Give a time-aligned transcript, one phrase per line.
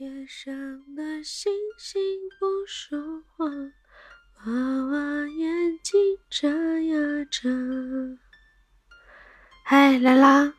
[0.00, 0.50] 天上
[0.96, 2.00] 的星星
[2.38, 2.98] 不说
[3.36, 3.44] 话，
[4.46, 6.00] 娃娃眼睛
[6.30, 6.96] 眨呀
[7.30, 7.50] 眨。
[9.62, 10.54] 嗨，来啦！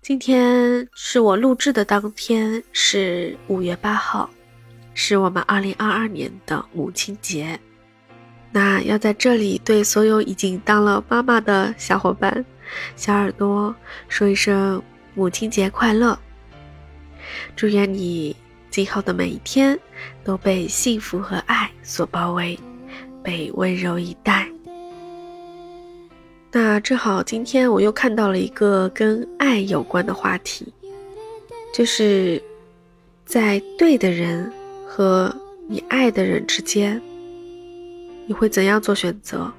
[0.00, 4.30] 今天是我录制的当天，是五月八号，
[4.94, 7.60] 是我们二零二二年的母亲节。
[8.50, 12.42] 那要在这里对所有已经当了妈妈的小伙伴、
[12.96, 13.76] 小耳朵
[14.08, 14.82] 说一声
[15.12, 16.18] 母亲节快乐！
[17.56, 18.34] 祝愿你
[18.70, 19.78] 今后的每一天
[20.24, 22.58] 都被幸福和爱所包围，
[23.22, 24.48] 被温柔以待。
[26.52, 30.72] 那正好今天我又看到了一个跟爱有关的话题，
[31.72, 32.42] 就是
[33.24, 34.52] 在对的人
[34.84, 35.34] 和
[35.68, 37.00] 你爱的人之间，
[38.26, 39.52] 你会怎样做选择？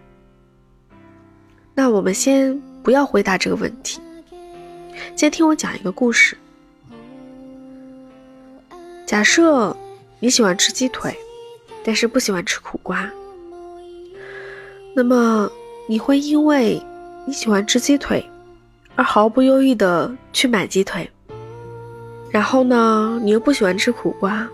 [1.73, 4.01] 那我们先不要回答这个问题，
[5.15, 6.37] 先听我讲一个故事。
[9.11, 9.75] 假设
[10.21, 11.13] 你喜欢吃鸡腿，
[11.83, 13.11] 但是不喜欢吃苦瓜，
[14.95, 15.51] 那么
[15.85, 16.81] 你会因为
[17.27, 18.25] 你喜欢吃鸡腿
[18.95, 21.11] 而毫不犹豫的去买鸡腿，
[22.29, 24.47] 然后呢，你又不喜欢吃苦瓜，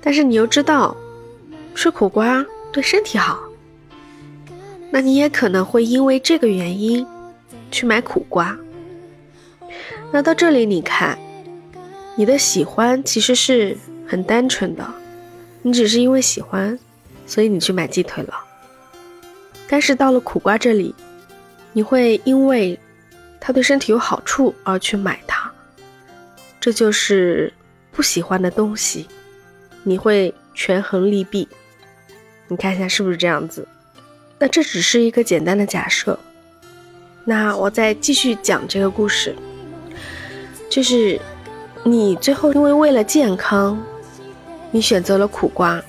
[0.00, 0.96] 但是你又知道
[1.74, 3.40] 吃苦瓜对身体好，
[4.92, 7.04] 那你也可能会因为这个原因
[7.72, 8.56] 去买苦瓜。
[10.12, 11.18] 那到这里，你看。
[12.16, 13.76] 你的喜欢其实是
[14.06, 14.88] 很单纯的，
[15.62, 16.78] 你只是因为喜欢，
[17.26, 18.34] 所以你去买鸡腿了。
[19.66, 20.94] 但是到了苦瓜这里，
[21.72, 22.78] 你会因为
[23.40, 25.50] 它对身体有好处而去买它，
[26.60, 27.52] 这就是
[27.90, 29.08] 不喜欢的东西，
[29.82, 31.48] 你会权衡利弊。
[32.46, 33.66] 你看一下是不是这样子？
[34.38, 36.16] 那这只是一个简单的假设。
[37.24, 39.34] 那我再继续讲这个故事，
[40.70, 41.20] 就是。
[41.86, 43.78] 你最后因为为了健康，
[44.70, 45.82] 你选择了苦瓜，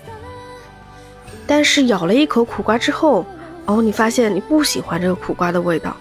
[1.48, 3.26] 但是咬了一口苦瓜之后，
[3.66, 5.96] 哦，你发现你不喜欢这个苦瓜的味道，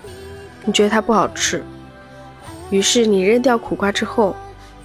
[0.65, 1.62] 你觉得它不好吃，
[2.71, 4.34] 于是你扔掉苦瓜之后，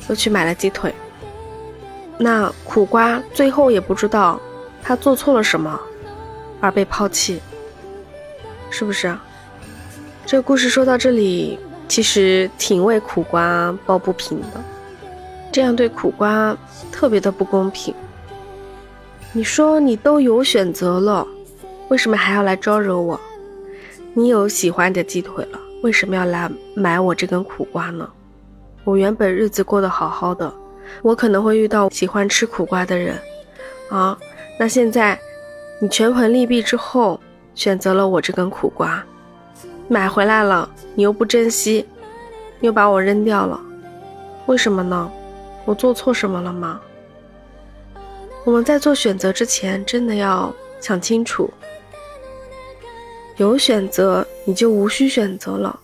[0.10, 0.94] 又去买了鸡腿。
[2.20, 4.40] 那苦瓜最后也不知道
[4.84, 5.80] 他做错了什么，
[6.62, 7.42] 而被抛弃，
[8.70, 9.18] 是不是？
[10.24, 14.64] 这个故事说到这里，其实挺为苦瓜抱不平的。
[15.52, 16.56] 这样对苦瓜
[16.92, 17.94] 特别的不公平。
[19.32, 21.26] 你说你都有选择了，
[21.90, 23.20] 为什么还要来招惹我？
[24.14, 28.10] 你有喜欢的鸡腿了，为什么要来买我这根苦瓜呢？
[28.84, 30.52] 我原本日子过得好好的，
[31.04, 33.16] 我可能会遇到喜欢吃苦瓜的人
[33.90, 34.18] 啊。
[34.60, 35.18] 那现在
[35.80, 37.20] 你权衡利弊之后，
[37.54, 39.04] 选择了我这根苦瓜，
[39.88, 41.86] 买回来了，你又不珍惜，
[42.62, 43.60] 又把我扔掉了，
[44.48, 45.12] 为什么呢？
[45.70, 46.82] 我做错什么了吗？
[48.44, 51.48] 我们在做选择之前，真的要想清楚。
[53.38, 55.80] 有选择，你就无需选择了。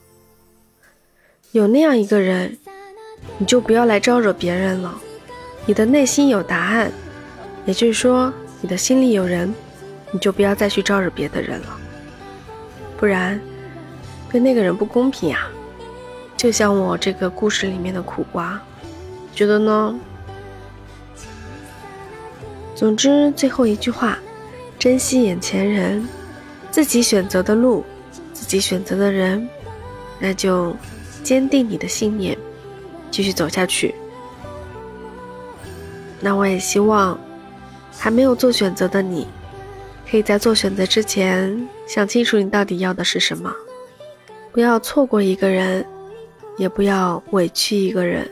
[1.51, 2.57] 有那样一个人，
[3.37, 4.99] 你就不要来招惹别人了。
[5.67, 6.91] 你的内心有答案，
[7.67, 9.53] 也就是说，你的心里有人，
[10.09, 11.79] 你就不要再去招惹别的人了。
[12.97, 13.39] 不然，
[14.31, 15.47] 对那个人不公平呀。
[16.35, 18.59] 就像我这个故事里面的苦瓜。
[19.35, 19.99] 觉得呢？
[22.73, 24.17] 总之，最后一句话：
[24.79, 26.07] 珍惜眼前人，
[26.71, 27.83] 自己选择的路，
[28.33, 29.47] 自己选择的人，
[30.19, 30.75] 那就
[31.21, 32.37] 坚定你的信念，
[33.11, 33.93] 继续走下去。
[36.21, 37.19] 那我也希望，
[37.97, 39.27] 还没有做选择的你，
[40.09, 43.53] 可以在做选择之前想清楚你到底要的是什么，
[44.51, 45.85] 不要错过一个人，
[46.57, 48.29] 也不要委屈一个人。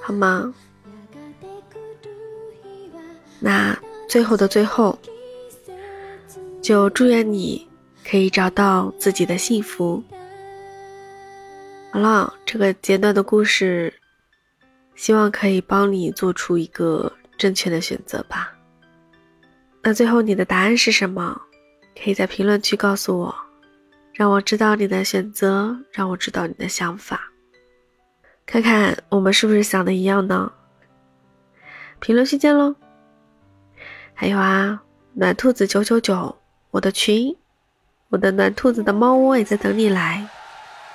[0.00, 0.52] 好吗？
[3.38, 3.78] 那
[4.08, 4.98] 最后的最后，
[6.60, 7.66] 就祝愿你
[8.04, 10.02] 可以找到自己的幸福。
[11.92, 13.92] 好了，这个阶段的故事，
[14.94, 18.52] 希望可以帮你做出一个正确的选择吧。
[19.82, 21.40] 那最后你的答案是什么？
[22.02, 23.34] 可以在评论区告诉我，
[24.12, 27.29] 让我知道你的选择，让我知道你的想法。
[28.50, 30.52] 看看我们是不是想的一样呢？
[32.00, 32.74] 评论区见喽！
[34.12, 34.82] 还有啊，
[35.14, 36.36] 暖兔子九九九，
[36.72, 37.36] 我的群，
[38.08, 40.26] 我的暖兔子的猫窝也在等你来，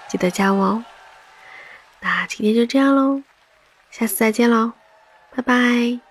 [0.10, 0.86] 记得加我哦。
[2.02, 3.24] 那今天就这样喽，
[3.90, 4.74] 下次再见喽，
[5.34, 6.05] 拜拜。